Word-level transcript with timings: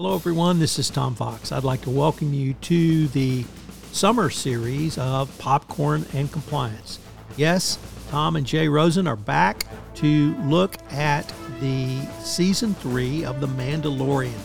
Hello, 0.00 0.14
everyone. 0.14 0.60
This 0.60 0.78
is 0.78 0.90
Tom 0.90 1.16
Fox. 1.16 1.50
I'd 1.50 1.64
like 1.64 1.80
to 1.80 1.90
welcome 1.90 2.32
you 2.32 2.54
to 2.54 3.08
the 3.08 3.44
summer 3.90 4.30
series 4.30 4.96
of 4.96 5.36
Popcorn 5.38 6.06
and 6.14 6.30
Compliance. 6.30 7.00
Yes, 7.36 7.80
Tom 8.08 8.36
and 8.36 8.46
Jay 8.46 8.68
Rosen 8.68 9.08
are 9.08 9.16
back 9.16 9.64
to 9.96 10.36
look 10.44 10.76
at 10.92 11.26
the 11.58 11.98
season 12.22 12.74
three 12.74 13.24
of 13.24 13.40
The 13.40 13.48
Mandalorian. 13.48 14.38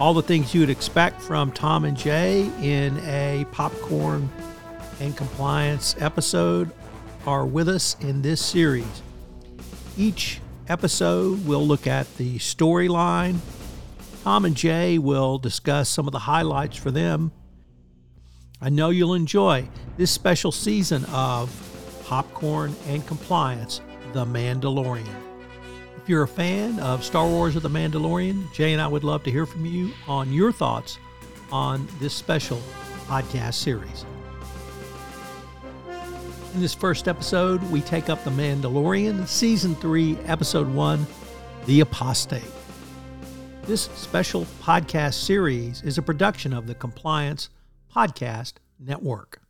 All 0.00 0.12
the 0.12 0.20
things 0.20 0.52
you 0.52 0.62
would 0.62 0.70
expect 0.70 1.22
from 1.22 1.52
Tom 1.52 1.84
and 1.84 1.96
Jay 1.96 2.50
in 2.60 2.98
a 3.04 3.46
Popcorn 3.52 4.28
and 4.98 5.16
Compliance 5.16 5.94
episode 6.00 6.72
are 7.24 7.46
with 7.46 7.68
us 7.68 7.96
in 8.00 8.20
this 8.20 8.44
series. 8.44 9.00
Each 9.96 10.40
episode 10.68 11.46
we'll 11.46 11.64
look 11.64 11.86
at 11.86 12.12
the 12.16 12.40
storyline 12.40 13.38
Tom 14.26 14.44
and 14.44 14.56
Jay 14.56 14.98
will 14.98 15.38
discuss 15.38 15.88
some 15.88 16.08
of 16.08 16.12
the 16.12 16.18
highlights 16.18 16.76
for 16.76 16.90
them. 16.90 17.30
I 18.60 18.70
know 18.70 18.90
you'll 18.90 19.14
enjoy 19.14 19.68
this 19.98 20.10
special 20.10 20.50
season 20.50 21.04
of 21.12 21.48
Popcorn 22.06 22.74
and 22.88 23.06
Compliance 23.06 23.80
The 24.14 24.24
Mandalorian. 24.24 25.14
If 25.96 26.08
you're 26.08 26.24
a 26.24 26.26
fan 26.26 26.80
of 26.80 27.04
Star 27.04 27.28
Wars 27.28 27.54
or 27.54 27.60
The 27.60 27.70
Mandalorian, 27.70 28.52
Jay 28.52 28.72
and 28.72 28.82
I 28.82 28.88
would 28.88 29.04
love 29.04 29.22
to 29.22 29.30
hear 29.30 29.46
from 29.46 29.64
you 29.64 29.92
on 30.08 30.32
your 30.32 30.50
thoughts 30.50 30.98
on 31.52 31.86
this 32.00 32.12
special 32.12 32.60
podcast 33.06 33.54
series. 33.54 34.04
In 36.52 36.60
this 36.60 36.74
first 36.74 37.06
episode, 37.06 37.62
we 37.70 37.80
take 37.80 38.10
up 38.10 38.24
The 38.24 38.30
Mandalorian, 38.30 39.28
Season 39.28 39.76
3, 39.76 40.18
Episode 40.26 40.66
1 40.74 41.06
The 41.66 41.78
Apostate. 41.78 42.55
This 43.66 43.90
special 43.96 44.46
podcast 44.62 45.14
series 45.14 45.82
is 45.82 45.98
a 45.98 46.02
production 46.02 46.52
of 46.52 46.68
the 46.68 46.74
Compliance 46.76 47.50
Podcast 47.92 48.52
Network. 48.78 49.40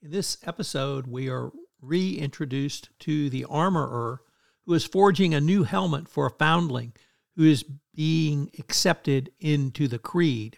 In 0.00 0.10
this 0.10 0.38
episode, 0.46 1.06
we 1.06 1.28
are 1.28 1.52
reintroduced 1.82 2.88
to 3.00 3.28
the 3.28 3.44
armorer 3.44 4.22
who 4.64 4.72
is 4.72 4.86
forging 4.86 5.34
a 5.34 5.40
new 5.40 5.64
helmet 5.64 6.08
for 6.08 6.24
a 6.24 6.30
foundling 6.30 6.94
who 7.36 7.44
is 7.44 7.62
being 7.94 8.50
accepted 8.58 9.32
into 9.38 9.86
the 9.86 9.98
creed. 9.98 10.56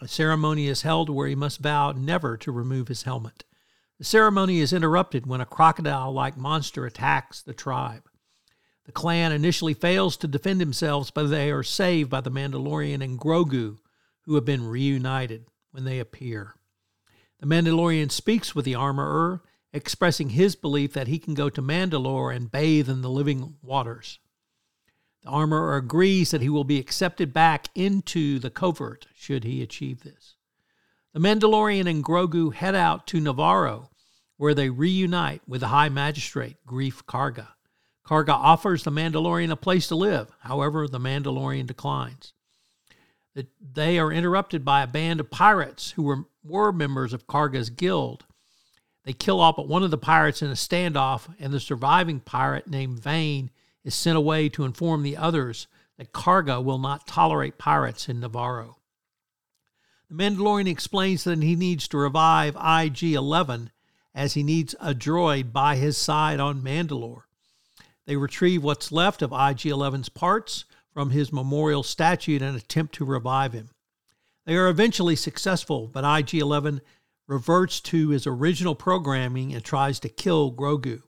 A 0.00 0.08
ceremony 0.08 0.66
is 0.66 0.82
held 0.82 1.08
where 1.08 1.28
he 1.28 1.36
must 1.36 1.60
vow 1.60 1.92
never 1.92 2.36
to 2.38 2.50
remove 2.50 2.88
his 2.88 3.04
helmet. 3.04 3.44
The 3.98 4.04
ceremony 4.04 4.58
is 4.58 4.72
interrupted 4.72 5.28
when 5.28 5.40
a 5.40 5.46
crocodile 5.46 6.12
like 6.12 6.36
monster 6.36 6.86
attacks 6.86 7.40
the 7.40 7.54
tribe. 7.54 8.07
The 8.88 8.92
clan 8.92 9.32
initially 9.32 9.74
fails 9.74 10.16
to 10.16 10.26
defend 10.26 10.62
themselves, 10.62 11.10
but 11.10 11.24
they 11.24 11.50
are 11.50 11.62
saved 11.62 12.08
by 12.08 12.22
the 12.22 12.30
Mandalorian 12.30 13.04
and 13.04 13.20
Grogu, 13.20 13.76
who 14.22 14.34
have 14.34 14.46
been 14.46 14.66
reunited 14.66 15.44
when 15.72 15.84
they 15.84 15.98
appear. 15.98 16.54
The 17.38 17.46
Mandalorian 17.46 18.10
speaks 18.10 18.54
with 18.54 18.64
the 18.64 18.76
armorer, 18.76 19.42
expressing 19.74 20.30
his 20.30 20.56
belief 20.56 20.94
that 20.94 21.06
he 21.06 21.18
can 21.18 21.34
go 21.34 21.50
to 21.50 21.60
Mandalore 21.60 22.34
and 22.34 22.50
bathe 22.50 22.88
in 22.88 23.02
the 23.02 23.10
living 23.10 23.56
waters. 23.60 24.20
The 25.22 25.28
armorer 25.28 25.76
agrees 25.76 26.30
that 26.30 26.40
he 26.40 26.48
will 26.48 26.64
be 26.64 26.78
accepted 26.78 27.34
back 27.34 27.68
into 27.74 28.38
the 28.38 28.50
covert 28.50 29.06
should 29.14 29.44
he 29.44 29.60
achieve 29.60 30.02
this. 30.02 30.36
The 31.12 31.20
Mandalorian 31.20 31.86
and 31.86 32.02
Grogu 32.02 32.54
head 32.54 32.74
out 32.74 33.06
to 33.08 33.20
Navarro, 33.20 33.90
where 34.38 34.54
they 34.54 34.70
reunite 34.70 35.42
with 35.46 35.60
the 35.60 35.68
High 35.68 35.90
Magistrate, 35.90 36.56
Greef 36.66 37.02
Karga. 37.04 37.48
Karga 38.08 38.30
offers 38.30 38.84
the 38.84 38.90
Mandalorian 38.90 39.50
a 39.50 39.56
place 39.56 39.86
to 39.88 39.94
live. 39.94 40.30
However, 40.40 40.88
the 40.88 40.98
Mandalorian 40.98 41.66
declines. 41.66 42.32
They 43.60 43.98
are 43.98 44.10
interrupted 44.10 44.64
by 44.64 44.82
a 44.82 44.86
band 44.86 45.20
of 45.20 45.30
pirates 45.30 45.90
who 45.90 46.02
were, 46.04 46.24
were 46.42 46.72
members 46.72 47.12
of 47.12 47.26
Karga's 47.26 47.68
guild. 47.68 48.24
They 49.04 49.12
kill 49.12 49.40
off 49.40 49.56
but 49.56 49.68
one 49.68 49.82
of 49.82 49.90
the 49.90 49.98
pirates 49.98 50.40
in 50.40 50.48
a 50.48 50.54
standoff, 50.54 51.28
and 51.38 51.52
the 51.52 51.60
surviving 51.60 52.20
pirate 52.20 52.66
named 52.66 52.98
Vane 52.98 53.50
is 53.84 53.94
sent 53.94 54.16
away 54.16 54.48
to 54.48 54.64
inform 54.64 55.02
the 55.02 55.18
others 55.18 55.66
that 55.98 56.12
Karga 56.12 56.64
will 56.64 56.78
not 56.78 57.06
tolerate 57.06 57.58
pirates 57.58 58.08
in 58.08 58.20
Navarro. 58.20 58.78
The 60.08 60.16
Mandalorian 60.16 60.66
explains 60.66 61.24
that 61.24 61.42
he 61.42 61.56
needs 61.56 61.86
to 61.88 61.98
revive 61.98 62.56
IG 62.56 63.02
11 63.12 63.70
as 64.14 64.32
he 64.32 64.42
needs 64.42 64.74
a 64.80 64.94
droid 64.94 65.52
by 65.52 65.76
his 65.76 65.98
side 65.98 66.40
on 66.40 66.62
Mandalore. 66.62 67.27
They 68.08 68.16
retrieve 68.16 68.64
what's 68.64 68.90
left 68.90 69.20
of 69.20 69.32
IG 69.32 69.68
11's 69.68 70.08
parts 70.08 70.64
from 70.94 71.10
his 71.10 71.30
memorial 71.30 71.82
statue 71.82 72.38
and 72.40 72.56
attempt 72.56 72.94
to 72.94 73.04
revive 73.04 73.52
him. 73.52 73.68
They 74.46 74.56
are 74.56 74.68
eventually 74.68 75.14
successful, 75.14 75.88
but 75.88 76.06
IG 76.06 76.36
11 76.40 76.80
reverts 77.26 77.82
to 77.82 78.08
his 78.08 78.26
original 78.26 78.74
programming 78.74 79.52
and 79.52 79.62
tries 79.62 80.00
to 80.00 80.08
kill 80.08 80.50
Grogu. 80.50 81.02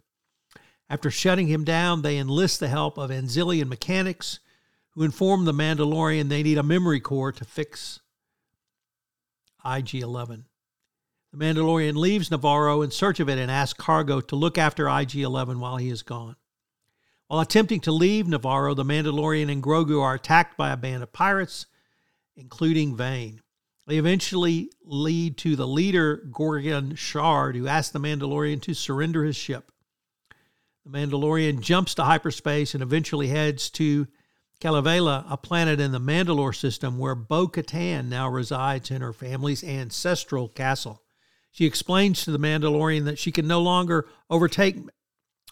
After 0.90 1.10
shutting 1.10 1.46
him 1.46 1.64
down, 1.64 2.02
they 2.02 2.18
enlist 2.18 2.60
the 2.60 2.68
help 2.68 2.98
of 2.98 3.08
Anzellan 3.08 3.66
mechanics 3.66 4.38
who 4.90 5.02
inform 5.02 5.46
the 5.46 5.54
Mandalorian 5.54 6.28
they 6.28 6.42
need 6.42 6.58
a 6.58 6.62
memory 6.62 7.00
core 7.00 7.32
to 7.32 7.46
fix 7.46 8.00
IG 9.64 9.94
11. 9.94 10.44
The 11.32 11.42
Mandalorian 11.42 11.96
leaves 11.96 12.30
Navarro 12.30 12.82
in 12.82 12.90
search 12.90 13.20
of 13.20 13.30
it 13.30 13.38
and 13.38 13.50
asks 13.50 13.82
Karga 13.82 14.28
to 14.28 14.36
look 14.36 14.58
after 14.58 14.86
IG 14.86 15.16
11 15.16 15.60
while 15.60 15.78
he 15.78 15.88
is 15.88 16.02
gone. 16.02 16.36
While 17.30 17.38
attempting 17.38 17.78
to 17.82 17.92
leave 17.92 18.26
Navarro, 18.26 18.74
the 18.74 18.82
Mandalorian 18.82 19.52
and 19.52 19.62
Grogu 19.62 20.02
are 20.02 20.14
attacked 20.14 20.56
by 20.56 20.72
a 20.72 20.76
band 20.76 21.04
of 21.04 21.12
pirates, 21.12 21.66
including 22.34 22.96
Vane. 22.96 23.40
They 23.86 23.98
eventually 23.98 24.72
lead 24.82 25.36
to 25.38 25.54
the 25.54 25.68
leader, 25.68 26.24
Gorian 26.32 26.98
Shard, 26.98 27.54
who 27.54 27.68
asks 27.68 27.92
the 27.92 28.00
Mandalorian 28.00 28.60
to 28.62 28.74
surrender 28.74 29.22
his 29.22 29.36
ship. 29.36 29.70
The 30.84 30.90
Mandalorian 30.90 31.60
jumps 31.60 31.94
to 31.94 32.02
hyperspace 32.02 32.74
and 32.74 32.82
eventually 32.82 33.28
heads 33.28 33.70
to 33.70 34.08
Kalevala, 34.60 35.24
a 35.30 35.36
planet 35.36 35.78
in 35.78 35.92
the 35.92 36.00
Mandalore 36.00 36.56
system 36.56 36.98
where 36.98 37.14
Bo 37.14 37.46
Katan 37.46 38.08
now 38.08 38.28
resides 38.28 38.90
in 38.90 39.02
her 39.02 39.12
family's 39.12 39.62
ancestral 39.62 40.48
castle. 40.48 41.00
She 41.52 41.64
explains 41.64 42.24
to 42.24 42.32
the 42.32 42.40
Mandalorian 42.40 43.04
that 43.04 43.20
she 43.20 43.30
can 43.30 43.46
no 43.46 43.62
longer 43.62 44.08
overtake 44.28 44.78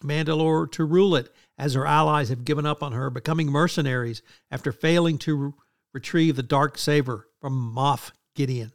Mandalore 0.03 0.69
to 0.73 0.83
rule 0.83 1.15
it 1.15 1.33
as 1.59 1.73
her 1.73 1.85
allies 1.85 2.29
have 2.29 2.45
given 2.45 2.65
up 2.65 2.81
on 2.81 2.93
her, 2.93 3.09
becoming 3.09 3.47
mercenaries 3.47 4.21
after 4.49 4.71
failing 4.71 5.17
to 5.19 5.35
re- 5.35 5.51
retrieve 5.93 6.37
the 6.37 6.41
dark 6.41 6.77
saber 6.77 7.27
from 7.41 7.75
Moff 7.75 8.11
Gideon. 8.33 8.71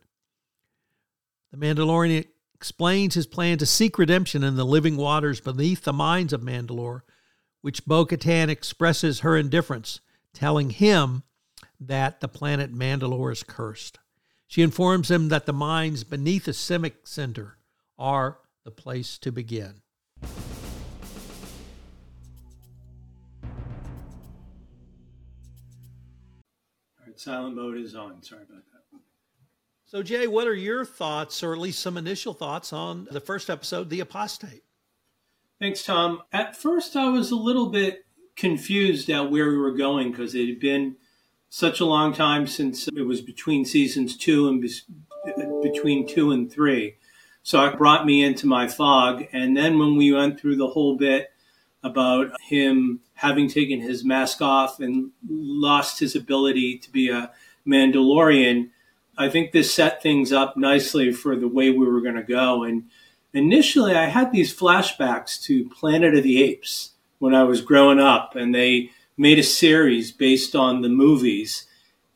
The 1.50 1.56
Mandalorian 1.56 2.26
explains 2.54 3.14
his 3.14 3.26
plan 3.26 3.56
to 3.58 3.66
seek 3.66 3.98
redemption 3.98 4.44
in 4.44 4.56
the 4.56 4.66
living 4.66 4.98
waters 4.98 5.40
beneath 5.40 5.84
the 5.84 5.92
mines 5.94 6.34
of 6.34 6.42
Mandalore, 6.42 7.00
which 7.62 7.86
Bo 7.86 8.04
Katan 8.04 8.48
expresses 8.48 9.20
her 9.20 9.36
indifference, 9.36 10.00
telling 10.34 10.70
him 10.70 11.22
that 11.80 12.20
the 12.20 12.28
planet 12.28 12.74
Mandalore 12.74 13.32
is 13.32 13.42
cursed. 13.42 13.98
She 14.46 14.60
informs 14.60 15.10
him 15.10 15.28
that 15.30 15.46
the 15.46 15.52
mines 15.54 16.04
beneath 16.04 16.44
the 16.44 16.52
Civic 16.52 17.06
Center 17.06 17.56
are 17.98 18.38
the 18.64 18.70
place 18.70 19.16
to 19.18 19.32
begin. 19.32 19.80
Silent 27.16 27.56
mode 27.56 27.78
is 27.78 27.94
on. 27.94 28.22
Sorry 28.22 28.42
about 28.42 28.62
that. 28.72 29.00
So, 29.86 30.02
Jay, 30.02 30.26
what 30.26 30.46
are 30.46 30.54
your 30.54 30.84
thoughts, 30.84 31.42
or 31.42 31.52
at 31.52 31.60
least 31.60 31.80
some 31.80 31.96
initial 31.96 32.34
thoughts, 32.34 32.72
on 32.72 33.06
the 33.10 33.20
first 33.20 33.48
episode, 33.48 33.90
The 33.90 34.00
Apostate? 34.00 34.64
Thanks, 35.60 35.84
Tom. 35.84 36.22
At 36.32 36.56
first, 36.56 36.96
I 36.96 37.08
was 37.08 37.30
a 37.30 37.36
little 37.36 37.70
bit 37.70 38.04
confused 38.34 39.08
at 39.10 39.30
where 39.30 39.48
we 39.48 39.56
were 39.56 39.76
going 39.76 40.10
because 40.10 40.34
it 40.34 40.48
had 40.48 40.58
been 40.58 40.96
such 41.48 41.78
a 41.78 41.84
long 41.84 42.12
time 42.12 42.48
since 42.48 42.88
it 42.88 43.06
was 43.06 43.20
between 43.20 43.64
seasons 43.64 44.16
two 44.16 44.48
and 44.48 44.60
be- 44.60 44.82
between 45.62 46.08
two 46.08 46.32
and 46.32 46.50
three. 46.50 46.96
So 47.44 47.64
it 47.66 47.78
brought 47.78 48.06
me 48.06 48.24
into 48.24 48.46
my 48.46 48.66
fog. 48.66 49.26
And 49.32 49.56
then 49.56 49.78
when 49.78 49.96
we 49.96 50.12
went 50.12 50.40
through 50.40 50.56
the 50.56 50.68
whole 50.68 50.96
bit 50.96 51.28
about 51.84 52.32
him 52.40 53.00
having 53.14 53.48
taken 53.48 53.80
his 53.80 54.04
mask 54.04 54.40
off 54.40 54.80
and 54.80 55.10
lost 55.28 56.00
his 56.00 56.16
ability 56.16 56.78
to 56.78 56.90
be 56.90 57.10
a 57.10 57.30
Mandalorian, 57.66 58.70
I 59.16 59.28
think 59.28 59.52
this 59.52 59.72
set 59.72 60.02
things 60.02 60.32
up 60.32 60.56
nicely 60.56 61.12
for 61.12 61.36
the 61.36 61.46
way 61.46 61.70
we 61.70 61.86
were 61.86 62.00
going 62.00 62.16
to 62.16 62.22
go. 62.22 62.64
And 62.64 62.84
initially, 63.32 63.94
I 63.94 64.06
had 64.06 64.32
these 64.32 64.56
flashbacks 64.56 65.40
to 65.44 65.68
Planet 65.68 66.14
of 66.14 66.24
the 66.24 66.42
Apes 66.42 66.92
when 67.18 67.34
I 67.34 67.44
was 67.44 67.60
growing 67.60 68.00
up, 68.00 68.34
and 68.34 68.54
they 68.54 68.90
made 69.16 69.38
a 69.38 69.44
series 69.44 70.10
based 70.10 70.56
on 70.56 70.82
the 70.82 70.88
movies. 70.88 71.66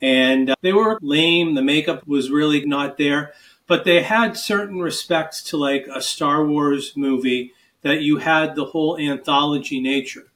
And 0.01 0.51
uh, 0.51 0.55
they 0.63 0.73
were 0.73 0.99
lame, 1.01 1.55
the 1.55 1.63
makeup 1.63 2.07
was 2.07 2.31
really 2.31 2.65
not 2.65 2.99
there, 2.99 3.33
but 3.67 3.85
they 3.85 4.03
had 4.03 4.37
certain 4.37 4.81
respects 4.81 5.43
to 5.45 5.57
like 5.57 5.87
a 5.93 6.01
Star 6.01 6.45
Wars 6.45 6.95
movie 6.97 7.53
that 7.83 8.03
you 8.03 8.19
had 8.19 8.55
the 8.55 8.67
whole 8.67 8.99
anthology 8.99 9.81
nature. 9.81 10.27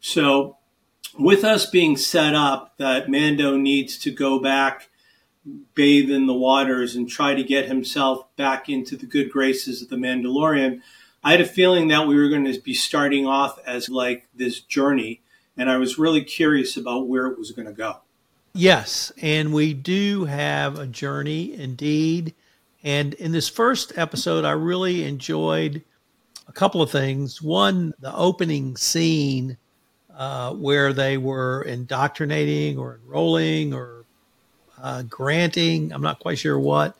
So 0.00 0.56
with 1.18 1.44
us 1.44 1.66
being 1.66 1.96
set 1.96 2.34
up 2.34 2.74
that 2.78 3.08
Mando 3.08 3.56
needs 3.56 3.98
to 3.98 4.10
go 4.10 4.38
back, 4.38 4.88
bathe 5.74 6.10
in 6.10 6.26
the 6.26 6.34
waters, 6.34 6.94
and 6.94 7.08
try 7.08 7.34
to 7.34 7.42
get 7.42 7.66
himself 7.66 8.24
back 8.36 8.68
into 8.68 8.96
the 8.96 9.06
good 9.06 9.30
graces 9.30 9.82
of 9.82 9.88
the 9.88 9.96
Mandalorian, 9.96 10.80
I 11.24 11.32
had 11.32 11.40
a 11.40 11.46
feeling 11.46 11.88
that 11.88 12.06
we 12.06 12.16
were 12.16 12.28
going 12.28 12.50
to 12.50 12.60
be 12.60 12.74
starting 12.74 13.26
off 13.26 13.58
as 13.66 13.88
like 13.88 14.28
this 14.34 14.60
journey. 14.60 15.20
And 15.56 15.70
I 15.70 15.76
was 15.76 15.98
really 15.98 16.24
curious 16.24 16.76
about 16.76 17.08
where 17.08 17.26
it 17.26 17.38
was 17.38 17.50
going 17.50 17.68
to 17.68 17.74
go. 17.74 17.98
Yes. 18.54 19.12
And 19.20 19.52
we 19.52 19.74
do 19.74 20.24
have 20.24 20.78
a 20.78 20.86
journey 20.86 21.54
indeed. 21.54 22.34
And 22.82 23.14
in 23.14 23.32
this 23.32 23.48
first 23.48 23.92
episode, 23.96 24.44
I 24.44 24.52
really 24.52 25.04
enjoyed 25.04 25.82
a 26.48 26.52
couple 26.52 26.82
of 26.82 26.90
things. 26.90 27.40
One, 27.40 27.94
the 28.00 28.14
opening 28.14 28.76
scene 28.76 29.56
uh, 30.14 30.52
where 30.52 30.92
they 30.92 31.16
were 31.16 31.62
indoctrinating 31.62 32.78
or 32.78 32.98
enrolling 33.02 33.72
or 33.72 34.04
uh, 34.80 35.02
granting, 35.02 35.92
I'm 35.92 36.02
not 36.02 36.18
quite 36.18 36.38
sure 36.38 36.58
what, 36.58 36.96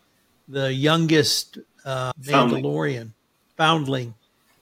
the 0.49 0.73
youngest 0.73 1.59
uh, 1.85 2.13
Mandalorian, 2.23 3.11
foundling, 3.57 4.15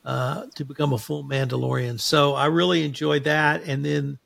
uh, 0.04 0.46
to 0.54 0.64
become 0.64 0.92
a 0.92 0.98
full 0.98 1.22
Mandalorian. 1.22 2.00
So 2.00 2.34
I 2.34 2.46
really 2.46 2.84
enjoyed 2.84 3.24
that. 3.24 3.64
And 3.64 3.84
then 3.84 4.18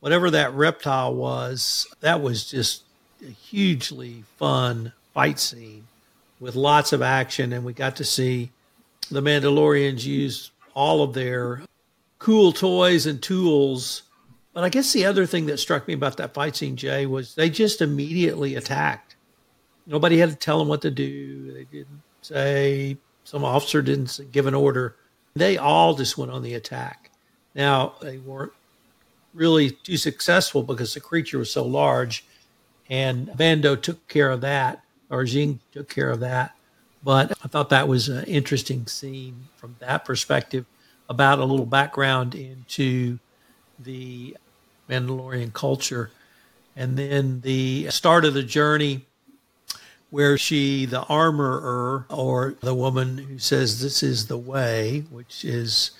whatever 0.00 0.30
that 0.30 0.54
reptile 0.54 1.14
was, 1.14 1.86
that 2.00 2.20
was 2.22 2.50
just 2.50 2.82
a 3.22 3.30
hugely 3.30 4.24
fun 4.38 4.92
fight 5.12 5.38
scene 5.38 5.86
with 6.40 6.56
lots 6.56 6.92
of 6.92 7.02
action. 7.02 7.52
And 7.52 7.64
we 7.64 7.74
got 7.74 7.96
to 7.96 8.04
see 8.04 8.50
the 9.10 9.22
Mandalorians 9.22 10.04
use 10.04 10.50
all 10.74 11.02
of 11.02 11.14
their 11.14 11.62
cool 12.18 12.52
toys 12.52 13.06
and 13.06 13.22
tools. 13.22 14.02
But 14.52 14.64
I 14.64 14.68
guess 14.68 14.92
the 14.92 15.06
other 15.06 15.26
thing 15.26 15.46
that 15.46 15.58
struck 15.58 15.86
me 15.86 15.94
about 15.94 16.16
that 16.16 16.34
fight 16.34 16.56
scene, 16.56 16.76
Jay, 16.76 17.06
was 17.06 17.34
they 17.34 17.50
just 17.50 17.80
immediately 17.80 18.54
attacked. 18.54 19.16
Nobody 19.86 20.18
had 20.18 20.30
to 20.30 20.36
tell 20.36 20.58
them 20.58 20.68
what 20.68 20.82
to 20.82 20.90
do. 20.90 21.52
They 21.52 21.64
didn't 21.64 22.02
say, 22.22 22.96
some 23.24 23.44
officer 23.44 23.82
didn't 23.82 24.20
give 24.32 24.46
an 24.46 24.54
order. 24.54 24.96
They 25.34 25.56
all 25.56 25.94
just 25.94 26.18
went 26.18 26.32
on 26.32 26.42
the 26.42 26.54
attack. 26.54 27.10
Now, 27.54 27.94
they 28.00 28.18
weren't 28.18 28.52
really 29.34 29.70
too 29.70 29.96
successful 29.96 30.62
because 30.62 30.94
the 30.94 31.00
creature 31.00 31.38
was 31.38 31.50
so 31.50 31.64
large, 31.64 32.24
and 32.88 33.30
Mando 33.38 33.76
took 33.76 34.06
care 34.08 34.30
of 34.30 34.40
that, 34.40 34.82
or 35.08 35.24
Jing 35.24 35.60
took 35.72 35.88
care 35.88 36.10
of 36.10 36.20
that. 36.20 36.54
But 37.02 37.32
I 37.42 37.48
thought 37.48 37.70
that 37.70 37.88
was 37.88 38.08
an 38.08 38.24
interesting 38.24 38.86
scene 38.86 39.48
from 39.56 39.76
that 39.78 40.04
perspective 40.04 40.66
about 41.08 41.38
a 41.38 41.44
little 41.44 41.66
background 41.66 42.34
into 42.34 43.18
the 43.78 44.36
Mandalorian 44.88 45.52
culture. 45.52 46.10
And 46.76 46.96
then 46.96 47.40
the 47.40 47.88
start 47.90 48.24
of 48.24 48.34
the 48.34 48.42
journey 48.42 49.06
where 50.10 50.36
she, 50.36 50.86
the 50.86 51.02
armorer, 51.04 52.04
or 52.10 52.56
the 52.60 52.74
woman 52.74 53.16
who 53.18 53.38
says 53.38 53.80
this 53.80 54.02
is 54.02 54.26
the 54.26 54.36
way, 54.36 55.04
which 55.10 55.44
is 55.44 55.92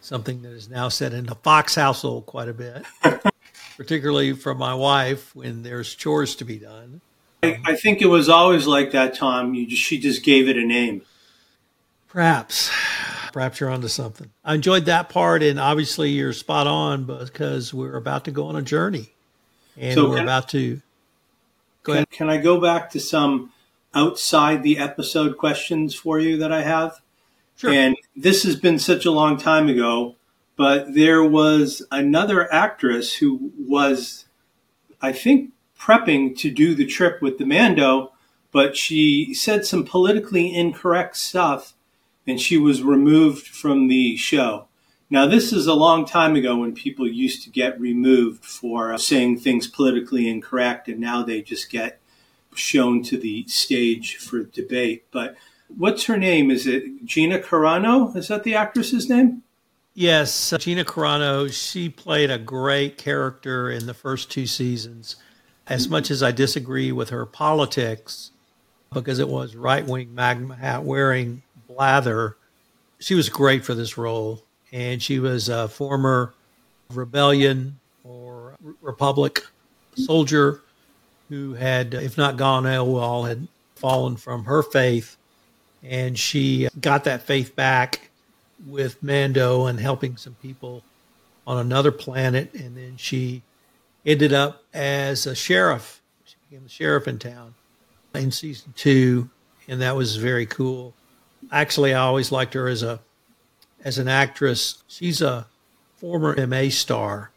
something 0.00 0.42
that 0.42 0.52
is 0.52 0.68
now 0.68 0.88
said 0.88 1.12
in 1.12 1.26
the 1.26 1.34
Fox 1.36 1.74
household 1.74 2.26
quite 2.26 2.48
a 2.48 2.52
bit, 2.52 2.84
particularly 3.76 4.32
from 4.32 4.58
my 4.58 4.74
wife 4.74 5.34
when 5.34 5.62
there's 5.62 5.94
chores 5.94 6.36
to 6.36 6.44
be 6.44 6.58
done. 6.58 7.00
I, 7.42 7.60
I 7.64 7.76
think 7.76 8.02
it 8.02 8.06
was 8.06 8.28
always 8.28 8.66
like 8.66 8.92
that, 8.92 9.14
Tom. 9.14 9.54
You 9.54 9.66
just, 9.66 9.82
she 9.82 9.98
just 9.98 10.24
gave 10.24 10.48
it 10.48 10.56
a 10.56 10.64
name. 10.64 11.02
Perhaps. 12.08 12.70
Perhaps 13.32 13.60
you're 13.60 13.68
onto 13.68 13.88
something. 13.88 14.30
I 14.44 14.54
enjoyed 14.54 14.86
that 14.86 15.10
part, 15.10 15.42
and 15.42 15.60
obviously 15.60 16.10
you're 16.10 16.32
spot 16.32 16.66
on 16.66 17.04
because 17.04 17.74
we're 17.74 17.96
about 17.96 18.24
to 18.24 18.30
go 18.30 18.46
on 18.46 18.56
a 18.56 18.62
journey, 18.62 19.12
and 19.76 19.92
so 19.92 20.08
we're 20.08 20.22
about 20.22 20.48
to. 20.50 20.80
Go 21.82 21.92
can, 21.92 21.94
ahead. 21.96 22.10
Can 22.10 22.30
I 22.30 22.38
go 22.38 22.58
back 22.58 22.88
to 22.90 23.00
some 23.00 23.52
outside 23.94 24.62
the 24.62 24.78
episode 24.78 25.36
questions 25.36 25.94
for 25.94 26.18
you 26.18 26.38
that 26.38 26.50
I 26.50 26.62
have? 26.62 27.02
Sure. 27.56 27.70
And 27.70 27.96
this 28.14 28.42
has 28.44 28.56
been 28.56 28.78
such 28.78 29.04
a 29.04 29.10
long 29.10 29.36
time 29.36 29.68
ago, 29.68 30.16
but 30.56 30.94
there 30.94 31.22
was 31.22 31.82
another 31.90 32.50
actress 32.52 33.16
who 33.16 33.52
was, 33.58 34.24
I 35.02 35.12
think, 35.12 35.52
prepping 35.78 36.36
to 36.38 36.50
do 36.50 36.74
the 36.74 36.86
trip 36.86 37.20
with 37.20 37.38
the 37.38 37.46
Mando, 37.46 38.12
but 38.52 38.76
she 38.76 39.34
said 39.34 39.64
some 39.64 39.84
politically 39.84 40.54
incorrect 40.54 41.16
stuff 41.16 41.74
and 42.26 42.40
she 42.40 42.56
was 42.58 42.82
removed 42.82 43.46
from 43.46 43.88
the 43.88 44.16
show. 44.16 44.66
Now, 45.08 45.26
this 45.26 45.52
is 45.52 45.66
a 45.66 45.74
long 45.74 46.04
time 46.04 46.34
ago 46.34 46.56
when 46.56 46.74
people 46.74 47.06
used 47.06 47.44
to 47.44 47.50
get 47.50 47.80
removed 47.80 48.44
for 48.44 48.98
saying 48.98 49.38
things 49.38 49.68
politically 49.68 50.28
incorrect, 50.28 50.88
and 50.88 50.98
now 50.98 51.22
they 51.22 51.42
just 51.42 51.70
get 51.70 52.00
shown 52.54 53.04
to 53.04 53.16
the 53.16 53.46
stage 53.46 54.16
for 54.16 54.42
debate. 54.42 55.04
But 55.12 55.36
what's 55.68 56.06
her 56.06 56.16
name? 56.16 56.50
Is 56.50 56.66
it 56.66 57.04
Gina 57.04 57.38
Carano? 57.38 58.16
Is 58.16 58.28
that 58.28 58.42
the 58.42 58.56
actress's 58.56 59.08
name? 59.08 59.42
Yes, 59.94 60.52
uh, 60.52 60.58
Gina 60.58 60.84
Carano. 60.84 61.50
She 61.52 61.88
played 61.88 62.30
a 62.30 62.38
great 62.38 62.98
character 62.98 63.70
in 63.70 63.86
the 63.86 63.94
first 63.94 64.30
two 64.30 64.46
seasons. 64.46 65.16
As 65.68 65.88
much 65.88 66.10
as 66.10 66.22
I 66.22 66.30
disagree 66.30 66.92
with 66.92 67.10
her 67.10 67.26
politics, 67.26 68.30
because 68.92 69.18
it 69.18 69.28
was 69.28 69.56
right 69.56 69.84
wing 69.84 70.14
MAGA 70.14 70.54
hat 70.54 70.84
wearing 70.84 71.42
Blather, 71.68 72.36
she 72.98 73.14
was 73.14 73.28
great 73.28 73.64
for 73.64 73.74
this 73.74 73.98
role. 73.98 74.42
And 74.72 75.02
she 75.02 75.18
was 75.18 75.48
a 75.48 75.68
former 75.68 76.34
rebellion 76.92 77.78
or 78.04 78.56
republic 78.80 79.46
soldier 79.96 80.62
who 81.28 81.54
had, 81.54 81.94
if 81.94 82.16
not 82.16 82.36
gone 82.36 82.66
eh, 82.66 82.76
AWOL, 82.76 83.28
had 83.28 83.48
fallen 83.74 84.16
from 84.16 84.44
her 84.44 84.62
faith. 84.62 85.16
And 85.82 86.18
she 86.18 86.68
got 86.80 87.04
that 87.04 87.22
faith 87.22 87.54
back 87.54 88.10
with 88.66 89.02
Mando 89.02 89.66
and 89.66 89.78
helping 89.78 90.16
some 90.16 90.36
people 90.42 90.82
on 91.46 91.58
another 91.58 91.92
planet. 91.92 92.54
And 92.54 92.76
then 92.76 92.96
she 92.96 93.42
ended 94.06 94.32
up 94.32 94.62
as 94.72 95.26
a 95.26 95.34
sheriff. 95.34 96.00
She 96.24 96.36
became 96.48 96.64
the 96.64 96.70
sheriff 96.70 97.08
in 97.08 97.18
town 97.18 97.54
in 98.14 98.30
season 98.30 98.72
two. 98.76 99.28
And 99.68 99.82
that 99.82 99.96
was 99.96 100.16
very 100.16 100.46
cool. 100.46 100.94
Actually, 101.50 101.92
I 101.92 102.00
always 102.00 102.32
liked 102.32 102.54
her 102.54 102.68
as 102.68 102.82
a 102.82 103.00
as 103.84 103.98
an 103.98 104.08
actress. 104.08 104.82
She's 104.86 105.20
a 105.20 105.46
former 105.96 106.46
MA 106.46 106.68
star. 106.70 107.30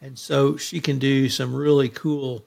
And 0.00 0.18
so 0.18 0.56
she 0.56 0.80
can 0.80 0.98
do 0.98 1.28
some 1.28 1.54
really 1.54 1.88
cool 1.88 2.44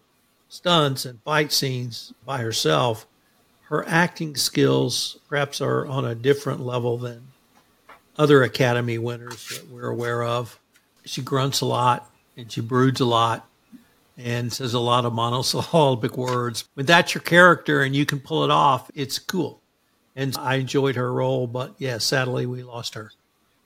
stunts 0.49 1.05
and 1.05 1.21
fight 1.21 1.51
scenes 1.51 2.13
by 2.25 2.39
herself, 2.39 3.05
her 3.63 3.87
acting 3.87 4.35
skills 4.35 5.17
perhaps 5.27 5.59
are 5.61 5.85
on 5.85 6.05
a 6.05 6.15
different 6.15 6.61
level 6.61 6.97
than 6.97 7.27
other 8.17 8.43
Academy 8.43 8.97
winners 8.97 9.49
that 9.49 9.69
we're 9.69 9.89
aware 9.89 10.23
of. 10.23 10.59
She 11.03 11.21
grunts 11.21 11.61
a 11.61 11.65
lot 11.65 12.09
and 12.37 12.51
she 12.51 12.61
broods 12.61 13.01
a 13.01 13.05
lot 13.05 13.47
and 14.17 14.51
says 14.51 14.73
a 14.73 14.79
lot 14.79 15.05
of 15.05 15.13
monosyllabic 15.13 16.17
words. 16.17 16.67
When 16.73 16.85
that's 16.85 17.13
your 17.13 17.21
character 17.21 17.81
and 17.81 17.95
you 17.95 18.05
can 18.05 18.19
pull 18.19 18.43
it 18.43 18.51
off, 18.51 18.89
it's 18.95 19.19
cool. 19.19 19.61
And 20.15 20.35
I 20.37 20.55
enjoyed 20.55 20.95
her 20.95 21.11
role, 21.13 21.47
but 21.47 21.75
yeah, 21.77 21.97
sadly 21.97 22.45
we 22.45 22.63
lost 22.63 22.95
her. 22.95 23.11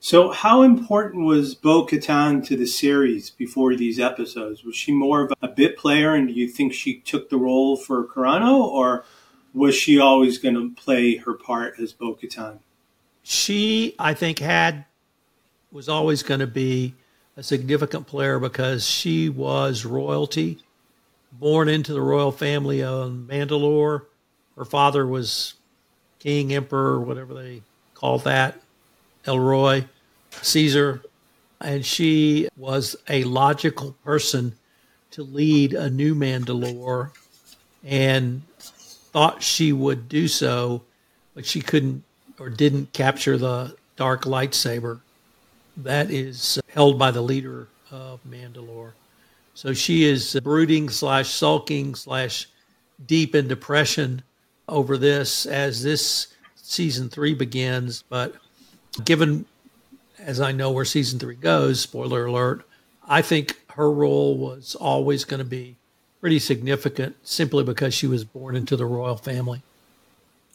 So, 0.02 0.30
how 0.30 0.62
important 0.62 1.26
was 1.26 1.54
Bo 1.54 1.84
Katan 1.84 2.44
to 2.46 2.56
the 2.56 2.66
series 2.66 3.28
before 3.28 3.76
these 3.76 4.00
episodes? 4.00 4.64
Was 4.64 4.74
she 4.74 4.92
more 4.92 5.20
of 5.20 5.32
a 5.42 5.48
bit 5.48 5.76
player, 5.76 6.14
and 6.14 6.26
do 6.26 6.32
you 6.32 6.48
think 6.48 6.72
she 6.72 7.00
took 7.00 7.28
the 7.28 7.36
role 7.36 7.76
for 7.76 8.06
Carano, 8.06 8.62
or 8.62 9.04
was 9.52 9.74
she 9.74 9.98
always 9.98 10.38
going 10.38 10.54
to 10.54 10.70
play 10.74 11.16
her 11.16 11.34
part 11.34 11.78
as 11.78 11.92
Bo 11.92 12.14
Katan? 12.14 12.60
She, 13.22 13.94
I 13.98 14.14
think, 14.14 14.38
had 14.38 14.86
was 15.70 15.86
always 15.86 16.22
going 16.22 16.40
to 16.40 16.46
be 16.46 16.94
a 17.36 17.42
significant 17.42 18.06
player 18.06 18.38
because 18.38 18.86
she 18.86 19.28
was 19.28 19.84
royalty, 19.84 20.58
born 21.32 21.68
into 21.68 21.92
the 21.92 22.00
royal 22.00 22.32
family 22.32 22.82
on 22.82 23.26
Mandalore. 23.26 24.02
Her 24.56 24.64
father 24.64 25.06
was 25.06 25.54
king, 26.18 26.52
emperor, 26.52 27.00
whatever 27.00 27.34
they 27.34 27.62
called 27.94 28.24
that 28.24 28.60
Elroy, 29.26 29.84
Caesar, 30.42 31.02
and 31.60 31.84
she 31.84 32.48
was 32.56 32.96
a 33.08 33.24
logical 33.24 33.92
person 34.04 34.54
to 35.10 35.22
lead 35.22 35.74
a 35.74 35.90
new 35.90 36.14
Mandalore 36.14 37.10
and 37.84 38.42
thought 38.58 39.42
she 39.42 39.72
would 39.72 40.08
do 40.08 40.28
so, 40.28 40.82
but 41.34 41.44
she 41.44 41.60
couldn't 41.60 42.04
or 42.38 42.48
didn't 42.48 42.92
capture 42.92 43.36
the 43.36 43.76
dark 43.96 44.22
lightsaber 44.24 45.00
that 45.84 46.10
is 46.10 46.60
held 46.68 46.98
by 46.98 47.10
the 47.10 47.22
leader 47.22 47.68
of 47.90 48.20
Mandalore. 48.28 48.92
So 49.54 49.72
she 49.72 50.04
is 50.04 50.38
brooding 50.42 50.88
slash 50.88 51.30
sulking 51.30 51.94
slash 51.94 52.48
deep 53.04 53.34
in 53.34 53.48
depression 53.48 54.22
over 54.68 54.96
this 54.96 55.46
as 55.46 55.82
this 55.82 56.28
season 56.56 57.08
three 57.08 57.34
begins. 57.34 58.02
But 58.08 58.36
given, 59.04 59.44
as 60.18 60.40
I 60.40 60.52
know 60.52 60.70
where 60.70 60.84
season 60.84 61.18
three 61.18 61.34
goes, 61.34 61.80
spoiler 61.80 62.26
alert, 62.26 62.66
I 63.08 63.22
think 63.22 63.60
her 63.72 63.90
role 63.90 64.36
was 64.36 64.74
always 64.74 65.24
going 65.24 65.38
to 65.38 65.44
be 65.44 65.76
pretty 66.20 66.38
significant 66.38 67.16
simply 67.22 67.64
because 67.64 67.94
she 67.94 68.06
was 68.06 68.24
born 68.24 68.54
into 68.54 68.76
the 68.76 68.86
royal 68.86 69.16
family. 69.16 69.62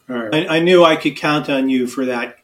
All 0.09 0.15
right. 0.15 0.47
I, 0.47 0.57
I 0.57 0.59
knew 0.59 0.83
I 0.83 0.95
could 0.95 1.17
count 1.17 1.49
on 1.49 1.69
you 1.69 1.87
for 1.87 2.05
that 2.05 2.37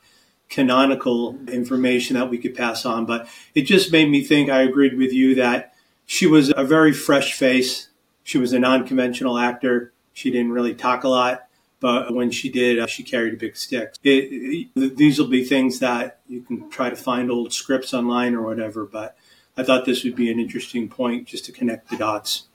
canonical 0.51 1.39
information 1.48 2.15
that 2.15 2.29
we 2.29 2.38
could 2.38 2.53
pass 2.53 2.86
on, 2.86 3.05
but 3.05 3.27
it 3.55 3.62
just 3.62 3.91
made 3.91 4.10
me 4.10 4.22
think 4.22 4.50
I 4.50 4.62
agreed 4.62 4.98
with 4.98 5.13
you 5.13 5.34
that 5.36 5.74
she 6.05 6.27
was 6.27 6.53
a 6.55 6.65
very 6.65 6.91
fresh 6.91 7.34
face. 7.34 7.88
She 8.24 8.38
was 8.38 8.53
a 8.53 8.60
non 8.60 8.86
conventional 8.86 9.39
actor. 9.39 9.93
She 10.13 10.29
didn't 10.29 10.51
really 10.51 10.75
talk 10.75 11.05
a 11.05 11.08
lot, 11.08 11.48
but 11.79 12.13
when 12.13 12.31
she 12.31 12.50
did, 12.50 12.79
uh, 12.79 12.86
she 12.86 13.01
carried 13.01 13.34
a 13.34 13.38
big 13.38 13.55
stick. 13.55 13.96
It, 14.03 14.67
it, 14.75 14.98
these 14.98 15.17
will 15.17 15.29
be 15.29 15.46
things 15.46 15.79
that 15.79 16.20
you 16.27 16.41
can 16.41 16.70
try 16.70 16.89
to 16.89 16.98
find 16.98 17.31
old 17.31 17.53
scripts 17.53 17.93
online 17.93 18.36
or 18.36 18.41
whatever, 18.41 18.86
but 18.86 19.15
I 19.55 19.63
thought 19.63 19.86
this 19.86 20.03
would 20.03 20.15
be 20.15 20.29
an 20.29 20.39
interesting 20.39 20.89
point 20.89 21.27
just 21.27 21.46
to 21.46 21.53
connect 21.53 21.89
the 21.89 21.96
dots. 21.96 22.48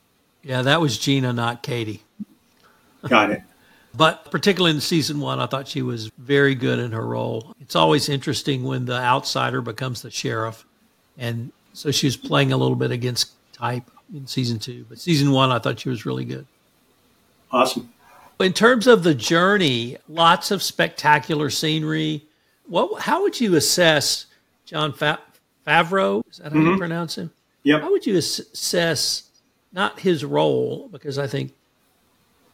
Yeah, 0.43 0.61
that 0.63 0.83
was 0.83 0.99
Gina, 0.99 1.33
not 1.33 1.63
Katie. 1.63 2.03
Got 3.09 3.31
it. 3.31 3.43
But 3.97 4.31
particularly 4.31 4.75
in 4.75 4.81
season 4.81 5.21
one, 5.21 5.41
I 5.41 5.47
thought 5.47 5.69
she 5.69 5.83
was 5.83 6.11
very 6.19 6.55
good 6.55 6.79
in 6.79 6.93
her 6.93 7.07
role. 7.07 7.55
It's 7.61 7.77
always 7.77 8.09
interesting 8.09 8.65
when 8.65 8.85
the 8.85 8.97
outsider 8.97 9.61
becomes 9.61 10.03
the 10.03 10.11
sheriff. 10.11 10.65
And 11.19 11.53
so 11.73 11.91
she 11.91 12.07
was 12.07 12.17
playing 12.17 12.53
a 12.53 12.57
little 12.57 12.77
bit 12.77 12.91
against 12.91 13.33
type 13.53 13.91
in 14.15 14.27
season 14.27 14.59
two. 14.59 14.85
But 14.89 14.99
season 14.99 15.31
one, 15.31 15.51
I 15.51 15.59
thought 15.59 15.81
she 15.81 15.89
was 15.89 16.05
really 16.05 16.25
good. 16.25 16.47
Awesome. 17.51 17.93
In 18.39 18.53
terms 18.53 18.87
of 18.87 19.03
the 19.03 19.15
journey, 19.15 19.97
lots 20.09 20.51
of 20.51 20.63
spectacular 20.63 21.49
scenery. 21.49 22.25
What? 22.67 23.01
How 23.01 23.23
would 23.23 23.41
you 23.41 23.57
assess 23.57 24.27
John 24.67 24.93
Fa- 24.93 25.21
Favreau? 25.67 26.23
Is 26.31 26.39
that 26.39 26.53
how 26.53 26.59
mm-hmm. 26.59 26.73
you 26.73 26.77
pronounce 26.77 27.17
him? 27.17 27.31
Yep. 27.63 27.81
How 27.81 27.91
would 27.91 28.07
you 28.07 28.17
assess 28.19 29.31
not 29.73 30.01
his 30.01 30.25
role 30.25 30.89
because 30.93 31.19
I 31.19 31.27
think 31.27 31.53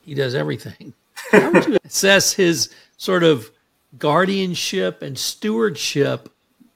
he 0.02 0.14
does 0.14 0.34
everything, 0.34 0.92
how 1.30 1.50
would 1.52 1.66
you 1.66 1.78
assess 1.84 2.32
his 2.32 2.70
sort 2.96 3.22
of 3.22 3.50
guardianship 3.98 5.02
and 5.02 5.18
stewardship 5.18 6.28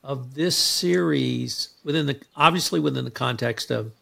of 0.04 0.34
this 0.34 0.56
series 0.56 1.70
within 1.84 2.06
the 2.06 2.20
obviously 2.36 2.78
within 2.78 3.04
the 3.04 3.10
context 3.10 3.70
of 3.70 3.92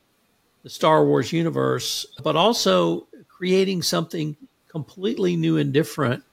the 0.62 0.70
Star 0.70 1.04
Wars 1.04 1.32
universe, 1.32 2.06
but 2.22 2.36
also 2.36 3.06
creating 3.28 3.82
something 3.82 4.36
completely 4.68 5.36
new 5.36 5.56
and 5.56 5.72
different, 5.72 6.24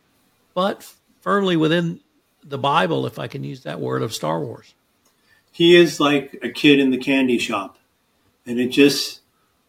but 0.53 0.89
firmly 1.21 1.55
within 1.55 1.99
the 2.43 2.57
Bible, 2.57 3.05
if 3.05 3.19
I 3.19 3.27
can 3.27 3.43
use 3.43 3.63
that 3.63 3.79
word 3.79 4.01
of 4.01 4.13
Star 4.13 4.39
Wars. 4.39 4.73
He 5.51 5.75
is 5.75 5.99
like 5.99 6.39
a 6.41 6.49
kid 6.49 6.79
in 6.79 6.91
the 6.91 6.97
candy 6.97 7.37
shop. 7.37 7.77
And 8.45 8.59
it 8.59 8.69
just 8.69 9.21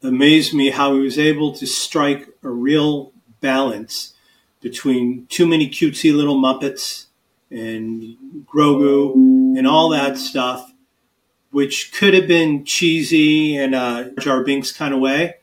amazed 0.02 0.54
me 0.54 0.70
how 0.70 0.94
he 0.94 1.00
was 1.00 1.18
able 1.18 1.52
to 1.56 1.66
strike 1.66 2.28
a 2.42 2.48
real 2.48 3.12
balance 3.40 4.14
between 4.62 5.26
too 5.26 5.46
many 5.46 5.68
cutesy 5.68 6.14
little 6.14 6.40
Muppets 6.40 7.06
and 7.50 8.16
Grogu 8.46 9.12
and 9.58 9.66
all 9.66 9.90
that 9.90 10.16
stuff, 10.16 10.72
which 11.50 11.92
could 11.92 12.14
have 12.14 12.26
been 12.26 12.64
cheesy 12.64 13.56
in 13.56 13.74
a 13.74 13.76
uh, 13.76 14.20
Jar 14.20 14.42
Binks 14.42 14.72
kind 14.72 14.94
of 14.94 15.00
way, 15.00 15.34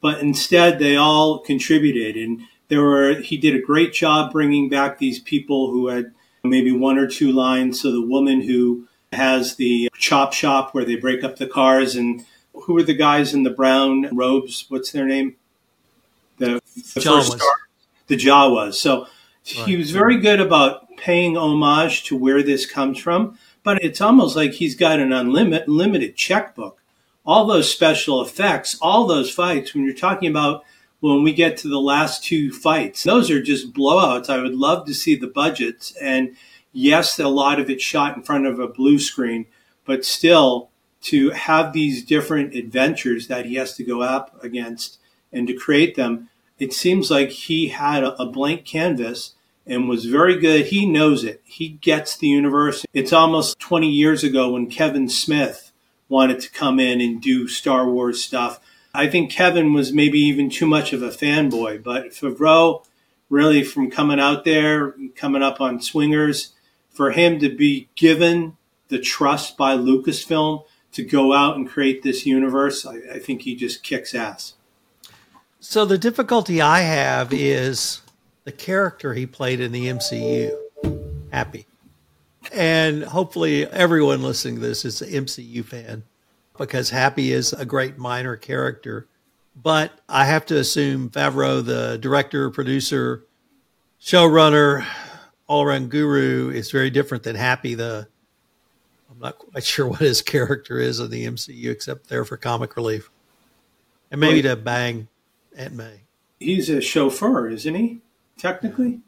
but 0.00 0.20
instead 0.20 0.78
they 0.78 0.96
all 0.96 1.40
contributed. 1.40 2.16
And 2.16 2.42
there 2.68 2.80
were, 2.80 3.14
he 3.14 3.36
did 3.36 3.54
a 3.54 3.60
great 3.60 3.92
job 3.92 4.32
bringing 4.32 4.70
back 4.70 4.98
these 4.98 5.18
people 5.18 5.70
who 5.70 5.88
had 5.88 6.12
maybe 6.44 6.72
one 6.72 6.96
or 6.96 7.08
two 7.08 7.32
lines. 7.32 7.82
So 7.82 7.90
the 7.90 8.06
woman 8.06 8.42
who 8.42 8.86
has 9.12 9.56
the 9.56 9.90
chop 9.98 10.32
shop 10.32 10.72
where 10.72 10.84
they 10.84 10.96
break 10.96 11.24
up 11.24 11.36
the 11.36 11.46
cars 11.46 11.96
and 11.96 12.24
who 12.52 12.78
are 12.78 12.82
the 12.82 12.94
guys 12.94 13.34
in 13.34 13.42
the 13.42 13.50
brown 13.50 14.08
robes? 14.14 14.66
What's 14.68 14.92
their 14.92 15.06
name? 15.06 15.36
The, 16.38 16.60
the 16.94 17.00
first 17.00 17.32
star 17.32 17.67
the 18.08 18.16
Jawas. 18.16 18.74
So 18.74 19.02
right. 19.02 19.68
he 19.68 19.76
was 19.76 19.90
very 19.90 20.18
good 20.18 20.40
about 20.40 20.96
paying 20.96 21.36
homage 21.36 22.04
to 22.04 22.16
where 22.16 22.42
this 22.42 22.66
comes 22.66 22.98
from, 22.98 23.38
but 23.62 23.82
it's 23.82 24.00
almost 24.00 24.36
like 24.36 24.52
he's 24.52 24.74
got 24.74 25.00
an 25.00 25.12
unlimited 25.12 25.68
limited 25.68 26.16
checkbook. 26.16 26.82
All 27.24 27.46
those 27.46 27.70
special 27.70 28.22
effects, 28.22 28.76
all 28.80 29.06
those 29.06 29.30
fights, 29.30 29.74
when 29.74 29.84
you're 29.84 29.94
talking 29.94 30.30
about 30.30 30.64
when 31.00 31.22
we 31.22 31.32
get 31.32 31.56
to 31.58 31.68
the 31.68 31.80
last 31.80 32.24
two 32.24 32.50
fights, 32.50 33.04
those 33.04 33.30
are 33.30 33.42
just 33.42 33.72
blowouts. 33.72 34.28
I 34.28 34.42
would 34.42 34.54
love 34.54 34.86
to 34.86 34.94
see 34.94 35.14
the 35.14 35.28
budgets. 35.28 35.94
And 36.00 36.36
yes, 36.72 37.18
a 37.18 37.28
lot 37.28 37.60
of 37.60 37.70
it 37.70 37.80
shot 37.80 38.16
in 38.16 38.22
front 38.22 38.46
of 38.46 38.58
a 38.58 38.66
blue 38.66 38.98
screen, 38.98 39.46
but 39.84 40.04
still 40.04 40.70
to 41.00 41.30
have 41.30 41.72
these 41.72 42.04
different 42.04 42.54
adventures 42.54 43.28
that 43.28 43.46
he 43.46 43.54
has 43.54 43.76
to 43.76 43.84
go 43.84 44.02
up 44.02 44.42
against 44.42 44.98
and 45.32 45.46
to 45.46 45.54
create 45.54 45.94
them 45.94 46.28
it 46.58 46.72
seems 46.72 47.10
like 47.10 47.30
he 47.30 47.68
had 47.68 48.02
a, 48.02 48.26
blank 48.26 48.64
canvas 48.64 49.34
and 49.66 49.88
was 49.88 50.06
very 50.06 50.38
good. 50.38 50.66
He 50.66 50.86
knows 50.86 51.24
it. 51.24 51.40
He 51.44 51.68
gets 51.68 52.16
the 52.16 52.26
universe. 52.26 52.84
It's 52.92 53.12
almost 53.12 53.58
20 53.60 53.88
years 53.88 54.24
ago 54.24 54.50
when 54.50 54.68
Kevin 54.68 55.08
Smith 55.08 55.72
wanted 56.08 56.40
to 56.40 56.50
come 56.50 56.80
in 56.80 57.00
and 57.00 57.20
do 57.20 57.46
Star 57.48 57.88
Wars 57.88 58.22
stuff. 58.22 58.60
I 58.94 59.08
think 59.08 59.30
Kevin 59.30 59.72
was 59.74 59.92
maybe 59.92 60.18
even 60.18 60.50
too 60.50 60.66
much 60.66 60.92
of 60.92 61.02
a 61.02 61.10
fanboy, 61.10 61.82
but 61.82 62.10
Favreau, 62.10 62.84
really 63.28 63.62
from 63.62 63.90
coming 63.90 64.18
out 64.18 64.44
there, 64.44 64.94
coming 65.14 65.42
up 65.42 65.60
on 65.60 65.80
swingers, 65.80 66.54
for 66.90 67.12
him 67.12 67.38
to 67.38 67.54
be 67.54 67.88
given 67.94 68.56
the 68.88 68.98
trust 68.98 69.56
by 69.56 69.76
Lucasfilm 69.76 70.64
to 70.92 71.04
go 71.04 71.34
out 71.34 71.56
and 71.56 71.68
create 71.68 72.02
this 72.02 72.24
universe, 72.24 72.86
I, 72.86 72.96
I 73.14 73.18
think 73.18 73.42
he 73.42 73.54
just 73.54 73.82
kicks 73.82 74.14
ass. 74.14 74.54
So 75.60 75.84
the 75.84 75.98
difficulty 75.98 76.60
I 76.60 76.80
have 76.80 77.32
is 77.32 78.00
the 78.44 78.52
character 78.52 79.12
he 79.12 79.26
played 79.26 79.58
in 79.58 79.72
the 79.72 79.86
MCU, 79.86 80.56
Happy. 81.32 81.66
And 82.52 83.02
hopefully 83.02 83.66
everyone 83.66 84.22
listening 84.22 84.54
to 84.54 84.60
this 84.60 84.84
is 84.84 85.02
an 85.02 85.24
MCU 85.24 85.64
fan 85.64 86.04
because 86.56 86.90
Happy 86.90 87.32
is 87.32 87.52
a 87.52 87.64
great 87.64 87.98
minor 87.98 88.36
character. 88.36 89.08
But 89.60 90.00
I 90.08 90.26
have 90.26 90.46
to 90.46 90.58
assume 90.58 91.10
Favreau, 91.10 91.64
the 91.64 91.98
director, 91.98 92.50
producer, 92.50 93.24
showrunner, 94.00 94.86
all 95.48 95.64
around 95.64 95.90
guru, 95.90 96.50
is 96.50 96.70
very 96.70 96.90
different 96.90 97.24
than 97.24 97.34
Happy, 97.34 97.74
the 97.74 98.06
I'm 99.10 99.18
not 99.18 99.38
quite 99.38 99.64
sure 99.64 99.88
what 99.88 99.98
his 99.98 100.22
character 100.22 100.78
is 100.78 101.00
in 101.00 101.10
the 101.10 101.26
MCU 101.26 101.68
except 101.68 102.08
there 102.08 102.24
for 102.24 102.36
comic 102.36 102.76
relief. 102.76 103.10
And 104.12 104.20
maybe 104.20 104.42
to 104.42 104.54
bang 104.54 105.08
Aunt 105.58 105.74
May. 105.74 106.00
He's 106.40 106.70
a 106.70 106.80
chauffeur, 106.80 107.48
isn't 107.48 107.74
he? 107.74 108.00
Technically. 108.36 109.00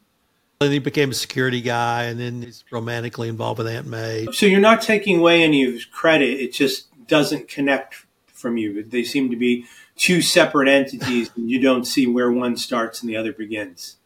And 0.60 0.72
he 0.72 0.78
became 0.78 1.10
a 1.10 1.14
security 1.14 1.60
guy, 1.60 2.04
and 2.04 2.20
then 2.20 2.42
he's 2.42 2.64
romantically 2.70 3.28
involved 3.28 3.58
with 3.58 3.68
Aunt 3.68 3.86
May. 3.86 4.26
So 4.32 4.46
you're 4.46 4.60
not 4.60 4.82
taking 4.82 5.20
away 5.20 5.42
any 5.42 5.64
of 5.64 5.72
his 5.72 5.84
credit. 5.84 6.40
It 6.40 6.52
just 6.52 6.88
doesn't 7.06 7.48
connect 7.48 8.04
from 8.26 8.56
you. 8.56 8.82
They 8.82 9.04
seem 9.04 9.30
to 9.30 9.36
be 9.36 9.66
two 9.96 10.20
separate 10.20 10.68
entities, 10.68 11.30
and 11.36 11.50
you 11.50 11.60
don't 11.60 11.84
see 11.84 12.06
where 12.06 12.30
one 12.30 12.56
starts 12.56 13.00
and 13.00 13.08
the 13.08 13.16
other 13.16 13.32
begins. 13.32 13.96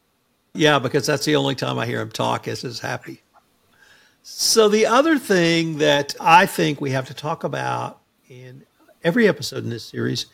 Yeah, 0.52 0.78
because 0.78 1.06
that's 1.06 1.24
the 1.24 1.36
only 1.36 1.54
time 1.54 1.78
I 1.78 1.86
hear 1.86 2.00
him 2.00 2.10
talk 2.10 2.46
is 2.46 2.64
as 2.64 2.80
happy. 2.80 3.22
So 4.22 4.68
the 4.68 4.86
other 4.86 5.18
thing 5.18 5.78
that 5.78 6.14
I 6.20 6.46
think 6.46 6.80
we 6.80 6.90
have 6.90 7.06
to 7.08 7.14
talk 7.14 7.44
about 7.44 8.00
in 8.28 8.64
every 9.02 9.28
episode 9.28 9.64
in 9.64 9.70
this 9.70 9.84
series 9.84 10.26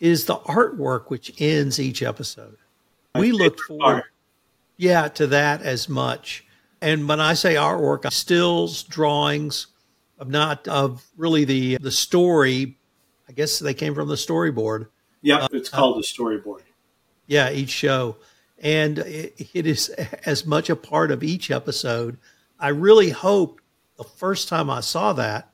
is 0.00 0.26
the 0.26 0.36
artwork 0.36 1.10
which 1.10 1.32
ends 1.40 1.80
each 1.80 2.02
episode. 2.02 2.56
We 3.14 3.32
look 3.32 3.58
forward, 3.58 4.04
yeah, 4.76 5.08
to 5.08 5.26
that 5.28 5.62
as 5.62 5.88
much. 5.88 6.44
And 6.80 7.08
when 7.08 7.20
I 7.20 7.34
say 7.34 7.56
artwork, 7.56 8.10
stills, 8.12 8.84
drawings, 8.84 9.66
of 10.18 10.28
not 10.28 10.66
of 10.68 11.04
really 11.16 11.44
the 11.44 11.78
the 11.78 11.90
story. 11.90 12.76
I 13.28 13.32
guess 13.32 13.58
they 13.58 13.74
came 13.74 13.94
from 13.94 14.08
the 14.08 14.14
storyboard. 14.14 14.88
Yeah, 15.22 15.38
uh, 15.38 15.48
it's 15.52 15.68
called 15.68 15.96
uh, 15.96 15.98
the 15.98 16.04
storyboard. 16.04 16.62
Yeah, 17.26 17.50
each 17.50 17.70
show, 17.70 18.16
and 18.58 18.98
it, 18.98 19.48
it 19.54 19.66
is 19.66 19.88
as 20.26 20.46
much 20.46 20.70
a 20.70 20.76
part 20.76 21.10
of 21.10 21.22
each 21.22 21.50
episode. 21.50 22.18
I 22.58 22.68
really 22.68 23.10
hope 23.10 23.60
the 23.96 24.04
first 24.04 24.48
time 24.48 24.70
I 24.70 24.80
saw 24.80 25.12
that 25.14 25.52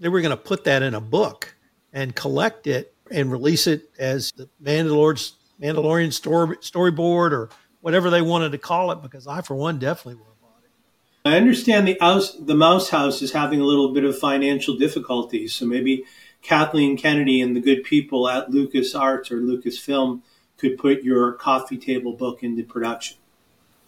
they 0.00 0.08
were 0.08 0.20
going 0.20 0.30
to 0.30 0.36
put 0.36 0.64
that 0.64 0.82
in 0.82 0.94
a 0.94 1.00
book 1.00 1.54
and 1.92 2.14
collect 2.14 2.66
it 2.66 2.94
and 3.10 3.30
release 3.30 3.66
it 3.66 3.90
as 3.98 4.32
the 4.32 4.48
Mandalorian 4.62 5.32
Mandalorian 5.60 6.12
story, 6.12 6.56
storyboard 6.58 7.32
or 7.32 7.50
whatever 7.80 8.10
they 8.10 8.22
wanted 8.22 8.52
to 8.52 8.58
call 8.58 8.90
it, 8.92 9.02
because 9.02 9.26
I, 9.26 9.42
for 9.42 9.54
one, 9.54 9.78
definitely 9.78 10.14
would 10.14 10.26
have 10.26 10.40
bought 10.40 10.62
it. 10.64 11.28
I 11.28 11.36
understand 11.36 11.86
the 11.86 11.98
house, 12.00 12.32
the 12.34 12.54
Mouse 12.54 12.88
House 12.88 13.20
is 13.20 13.32
having 13.32 13.60
a 13.60 13.64
little 13.64 13.92
bit 13.92 14.04
of 14.04 14.18
financial 14.18 14.76
difficulties, 14.76 15.54
so 15.54 15.66
maybe 15.66 16.04
Kathleen 16.42 16.96
Kennedy 16.96 17.40
and 17.40 17.54
the 17.54 17.60
good 17.60 17.84
people 17.84 18.28
at 18.28 18.50
Lucas 18.50 18.94
Arts 18.94 19.30
or 19.30 19.40
Lucasfilm 19.40 20.22
could 20.56 20.78
put 20.78 21.02
your 21.02 21.32
coffee 21.32 21.78
table 21.78 22.12
book 22.12 22.42
into 22.42 22.62
production. 22.62 23.16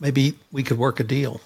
Maybe 0.01 0.39
we 0.51 0.63
could 0.63 0.79
work 0.79 1.01
a 1.01 1.05
deal. 1.05 1.41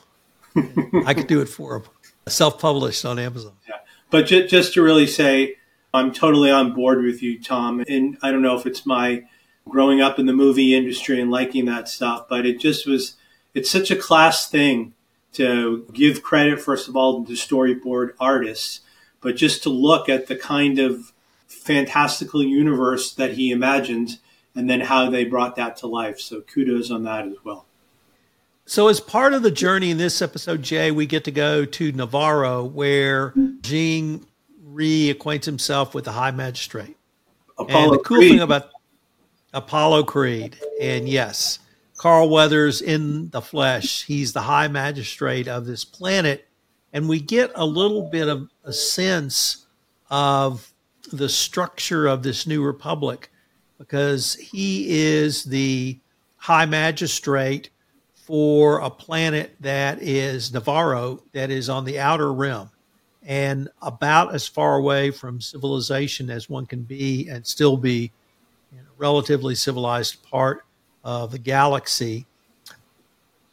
I 1.04 1.14
could 1.14 1.26
do 1.26 1.40
it 1.40 1.48
for 1.48 1.78
them, 1.78 1.90
self-published 2.26 3.04
on 3.04 3.18
Amazon. 3.18 3.52
Yeah, 3.68 3.76
but 4.10 4.22
just 4.22 4.74
to 4.74 4.82
really 4.82 5.06
say 5.06 5.56
I'm 5.96 6.12
totally 6.12 6.50
on 6.50 6.72
board 6.72 7.02
with 7.02 7.22
you, 7.22 7.40
Tom. 7.42 7.84
And 7.88 8.18
I 8.22 8.30
don't 8.30 8.42
know 8.42 8.56
if 8.56 8.66
it's 8.66 8.86
my 8.86 9.24
growing 9.68 10.00
up 10.00 10.18
in 10.18 10.26
the 10.26 10.32
movie 10.32 10.74
industry 10.74 11.20
and 11.20 11.30
liking 11.30 11.64
that 11.66 11.88
stuff, 11.88 12.28
but 12.28 12.46
it 12.46 12.60
just 12.60 12.86
was, 12.86 13.16
it's 13.54 13.70
such 13.70 13.90
a 13.90 13.96
class 13.96 14.48
thing 14.48 14.94
to 15.32 15.86
give 15.92 16.22
credit, 16.22 16.60
first 16.60 16.88
of 16.88 16.96
all, 16.96 17.24
to 17.24 17.32
storyboard 17.32 18.12
artists, 18.20 18.80
but 19.20 19.36
just 19.36 19.62
to 19.64 19.70
look 19.70 20.08
at 20.08 20.28
the 20.28 20.36
kind 20.36 20.78
of 20.78 21.12
fantastical 21.46 22.42
universe 22.42 23.12
that 23.14 23.32
he 23.32 23.50
imagined 23.50 24.18
and 24.54 24.70
then 24.70 24.80
how 24.80 25.10
they 25.10 25.24
brought 25.24 25.56
that 25.56 25.76
to 25.76 25.86
life. 25.86 26.20
So 26.20 26.40
kudos 26.40 26.90
on 26.90 27.02
that 27.04 27.26
as 27.26 27.36
well. 27.44 27.66
So, 28.68 28.88
as 28.88 28.98
part 28.98 29.32
of 29.32 29.44
the 29.44 29.52
journey 29.52 29.92
in 29.92 29.96
this 29.96 30.20
episode, 30.20 30.62
Jay, 30.62 30.90
we 30.90 31.06
get 31.06 31.22
to 31.24 31.30
go 31.30 31.64
to 31.64 31.92
Navarro, 31.92 32.64
where 32.64 33.32
Jean 33.60 34.26
reacquaints 34.66 35.44
himself 35.44 35.94
with 35.94 36.04
the 36.04 36.12
High 36.12 36.30
Magistrate. 36.30 36.96
Apollo 37.58 37.84
and 37.84 37.92
the 37.94 38.02
cool 38.02 38.18
Creed. 38.18 38.30
thing 38.32 38.40
about 38.40 38.70
Apollo 39.54 40.04
Creed, 40.04 40.58
and 40.80 41.08
yes, 41.08 41.60
Carl 41.96 42.28
Weathers 42.28 42.82
in 42.82 43.30
the 43.30 43.40
flesh, 43.40 44.04
he's 44.04 44.32
the 44.32 44.42
High 44.42 44.68
Magistrate 44.68 45.48
of 45.48 45.64
this 45.64 45.84
planet, 45.84 46.46
and 46.92 47.08
we 47.08 47.20
get 47.20 47.50
a 47.54 47.64
little 47.64 48.02
bit 48.10 48.28
of 48.28 48.50
a 48.64 48.72
sense 48.72 49.66
of 50.10 50.70
the 51.12 51.28
structure 51.28 52.06
of 52.06 52.22
this 52.22 52.46
new 52.46 52.62
republic 52.62 53.30
because 53.78 54.34
he 54.34 54.86
is 54.88 55.44
the 55.44 55.98
High 56.36 56.66
Magistrate 56.66 57.70
for 58.14 58.80
a 58.80 58.90
planet 58.90 59.54
that 59.60 60.02
is 60.02 60.52
Navarro, 60.52 61.22
that 61.32 61.50
is 61.50 61.68
on 61.68 61.84
the 61.84 61.98
outer 61.98 62.32
rim 62.32 62.68
and 63.26 63.68
about 63.82 64.34
as 64.34 64.46
far 64.46 64.76
away 64.76 65.10
from 65.10 65.40
civilization 65.40 66.30
as 66.30 66.48
one 66.48 66.64
can 66.64 66.82
be 66.82 67.28
and 67.28 67.44
still 67.44 67.76
be 67.76 68.12
in 68.72 68.78
a 68.78 68.96
relatively 68.96 69.54
civilized 69.54 70.22
part 70.22 70.64
of 71.04 71.32
the 71.32 71.38
galaxy. 71.38 72.24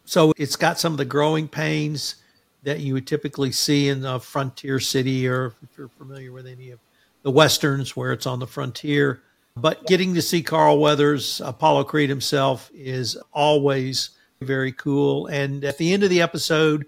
So 0.06 0.32
it's 0.38 0.56
got 0.56 0.80
some 0.80 0.94
of 0.94 0.98
the 0.98 1.06
growing 1.06 1.48
pains 1.48 2.18
that 2.62 2.82
you 2.82 2.94
would 2.94 3.08
typically 3.08 3.52
see 3.52 3.90
in 3.90 4.06
a 4.06 4.20
frontier 4.20 4.80
city, 4.80 5.28
or 5.28 5.56
if 5.64 5.78
you're 5.78 5.90
familiar 5.90 6.32
with 6.32 6.46
any 6.46 6.70
of 6.70 6.80
the 7.24 7.32
westerns 7.32 7.96
where 7.96 8.14
it's 8.14 8.28
on 8.28 8.40
the 8.40 8.48
frontier. 8.48 9.24
But 9.56 9.86
getting 9.88 10.14
to 10.14 10.22
see 10.22 10.42
Carl 10.42 10.80
Weathers, 10.80 11.42
Apollo 11.42 11.86
Creed 11.86 12.10
himself, 12.10 12.70
is 12.74 13.18
always 13.34 14.12
very 14.42 14.72
cool. 14.72 15.28
And 15.28 15.64
at 15.64 15.78
the 15.78 15.94
end 15.94 16.04
of 16.04 16.10
the 16.10 16.22
episode, 16.22 16.86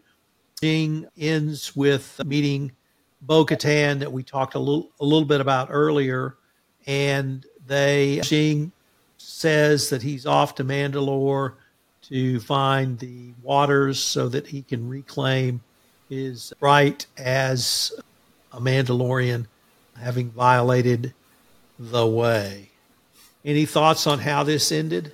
Jean 0.62 1.08
ends 1.18 1.76
with 1.76 2.22
meeting 2.26 2.72
Bo 3.22 3.46
Katan 3.46 4.00
that 4.00 4.12
we 4.12 4.24
talked 4.24 4.56
a 4.56 4.60
little 4.60 4.90
a 5.00 5.06
little 5.06 5.28
bit 5.28 5.42
about 5.42 5.68
earlier, 5.72 6.38
and 6.88 7.46
they 7.68 8.22
Jean 8.24 8.72
says 9.18 9.90
that 9.90 10.02
he's 10.02 10.26
off 10.26 10.56
to 10.56 10.64
Mandalore 10.64 11.54
to 12.04 12.40
find 12.40 13.00
the 13.00 13.34
waters 13.42 14.00
so 14.00 14.30
that 14.30 14.48
he 14.48 14.62
can 14.62 14.88
reclaim 14.88 15.62
his 16.10 16.54
right 16.60 17.06
as 17.18 17.92
a 18.52 18.62
Mandalorian, 18.62 19.48
having 20.00 20.30
violated 20.30 21.14
the 21.80 22.06
way. 22.06 22.70
Any 23.44 23.66
thoughts 23.66 24.08
on 24.08 24.20
how 24.20 24.44
this 24.44 24.72
ended? 24.72 25.14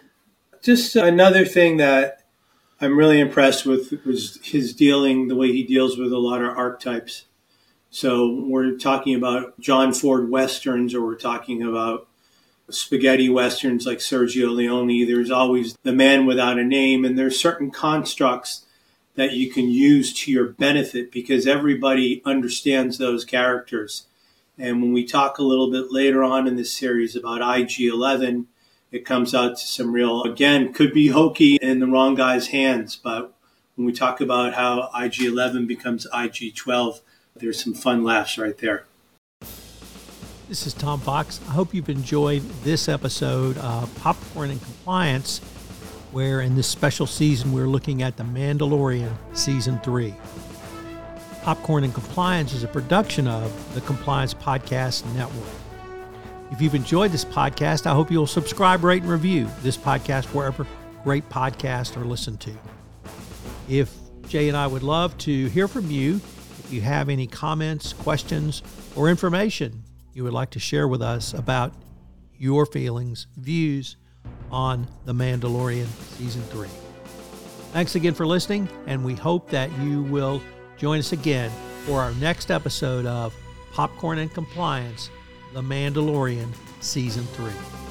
Just 0.62 0.95
another 0.95 1.45
thing 1.45 1.77
that 1.77 2.21
I'm 2.83 2.97
really 2.97 3.19
impressed 3.19 3.63
with 3.63 3.93
was 4.07 4.39
his 4.41 4.73
dealing, 4.73 5.27
the 5.27 5.35
way 5.35 5.51
he 5.51 5.61
deals 5.61 6.00
with 6.00 6.11
a 6.11 6.17
lot 6.17 6.41
of 6.41 6.57
archetypes. 6.57 7.25
So 7.91 8.43
we're 8.47 8.75
talking 8.75 9.13
about 9.13 9.59
John 9.59 9.93
Ford 9.93 10.31
westerns, 10.31 10.95
or 10.95 11.05
we're 11.05 11.13
talking 11.13 11.61
about 11.61 12.07
spaghetti 12.71 13.29
westerns 13.29 13.85
like 13.85 14.00
Sergio 14.00 14.51
Leone. 14.51 15.05
There's 15.05 15.29
always 15.29 15.77
the 15.83 15.91
man 15.91 16.25
without 16.25 16.57
a 16.57 16.63
name, 16.63 17.05
and 17.05 17.19
there's 17.19 17.39
certain 17.39 17.69
constructs 17.69 18.65
that 19.13 19.33
you 19.33 19.51
can 19.51 19.70
use 19.70 20.11
to 20.24 20.31
your 20.31 20.48
benefit 20.48 21.11
because 21.11 21.46
everybody 21.46 22.24
understands 22.25 22.98
those 22.98 23.25
characters. 23.25 24.07
And 24.57 24.81
when 24.81 24.91
we 24.91 25.05
talk 25.05 25.37
a 25.37 25.44
little 25.44 25.70
bit 25.70 25.91
later 25.91 26.24
on 26.24 26.48
in 26.48 26.55
this 26.55 26.75
series 26.75 27.15
about 27.15 27.59
IG 27.59 27.81
11, 27.81 28.48
it 28.92 29.06
comes 29.06 29.34
out 29.34 29.58
to 29.58 29.66
some 29.66 29.94
real, 29.94 30.24
again, 30.24 30.74
could 30.74 30.94
be 30.94 31.08
hokey 31.08 31.56
in 31.56 31.80
the 31.80 31.88
wrong 31.88 32.14
guy's 32.14 32.48
hands. 32.48 32.98
But 32.98 33.34
when 33.75 33.86
we 33.86 33.94
talk 33.94 34.20
about 34.20 34.54
how 34.54 34.90
IG 34.94 35.22
11 35.22 35.66
becomes 35.66 36.06
IG 36.14 36.56
12, 36.56 37.00
there's 37.38 37.64
some 37.64 37.74
fun 37.74 38.04
laughs 38.04 38.38
right 38.38 38.58
there. 38.58 38.86
This 40.50 40.68
is 40.68 40.74
Tom 40.74 41.00
Fox. 41.00 41.40
I 41.48 41.51
hope 41.51 41.74
you've 41.74 41.90
enjoyed 41.90 42.42
this 42.64 42.90
episode 42.90 43.58
of 43.60 43.94
Popcorn 43.96 44.51
and 44.51 44.62
Compliance, 44.62 45.40
where 46.12 46.42
in 46.42 46.56
this 46.56 46.68
special 46.68 47.08
season 47.08 47.54
we're 47.54 47.70
looking 47.70 48.01
at 48.01 48.18
The 48.18 48.24
Mandalorian 48.24 49.14
Season 49.32 49.80
3. 49.80 50.14
Popcorn 51.44 51.86
and 51.86 51.94
Compliance 51.94 52.51
is 52.51 52.66
a 52.66 52.68
production 52.68 53.25
of 53.30 53.74
the 53.74 53.80
Compliance 53.82 54.34
Podcast 54.34 55.06
Network. 55.16 55.48
If 56.51 56.61
you've 56.61 56.75
enjoyed 56.75 57.14
this 57.14 57.24
podcast, 57.24 57.87
I 57.87 57.94
hope 57.94 58.11
you'll 58.11 58.27
subscribe, 58.27 58.83
rate, 58.83 59.03
and 59.03 59.11
review 59.11 59.48
this 59.61 59.77
podcast 59.77 60.25
wherever 60.25 60.68
great 61.01 61.27
podcasts 61.29 61.96
are 61.96 62.03
listened 62.03 62.42
to. 62.42 62.51
If 63.70 63.96
Jay 64.27 64.50
and 64.50 64.57
I 64.57 64.68
would 64.68 64.83
love 64.83 65.18
to 65.20 65.48
hear 65.48 65.70
from 65.70 65.90
you, 65.90 66.16
if 66.59 66.68
you 66.74 66.81
have 66.81 67.07
any 67.07 67.25
comments, 67.25 67.94
questions, 67.94 68.64
or 68.98 69.07
information 69.07 69.81
you 70.14 70.25
would 70.25 70.33
like 70.33 70.50
to 70.50 70.59
share 70.59 70.90
with 70.90 71.01
us 71.01 71.33
about 71.33 71.74
your 72.37 72.66
feelings, 72.66 73.27
views 73.37 73.96
on 74.51 74.90
The 75.05 75.14
Mandalorian 75.14 75.87
Season 76.18 76.42
3. 76.44 76.68
Thanks 77.72 77.96
again 77.96 78.14
for 78.14 78.27
listening, 78.27 78.68
and 78.87 79.05
we 79.05 79.16
hope 79.16 79.50
that 79.51 79.72
you 79.79 80.03
will 80.03 80.42
join 80.75 81.00
us 81.00 81.14
again 81.14 81.50
for 81.85 82.01
our 82.01 82.11
next 82.16 82.51
episode 82.51 83.05
of 83.05 83.33
Popcorn 83.72 84.18
and 84.18 84.33
Compliance 84.33 85.09
the 85.53 85.61
Mandalorian 85.61 86.48
Season 86.79 87.24
3. 87.24 87.91